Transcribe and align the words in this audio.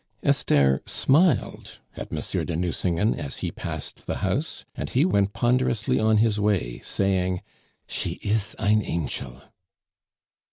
Esther 0.23 0.81
smiled 0.87 1.77
at 1.95 2.11
Monsieur 2.11 2.43
de 2.43 2.55
Nucingen 2.55 3.13
as 3.13 3.37
he 3.45 3.51
passed 3.51 4.07
the 4.07 4.15
house, 4.25 4.65
and 4.73 4.89
he 4.89 5.05
went 5.05 5.31
ponderously 5.33 5.99
on 5.99 6.17
his 6.17 6.39
way, 6.39 6.79
saying: 6.79 7.43
"She 7.85 8.13
is 8.23 8.55
ein 8.57 8.81
anchel!" 8.81 9.43